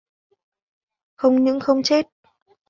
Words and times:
không 1.15 1.43
những 1.43 1.59
không 1.59 1.83
chết 1.83 2.05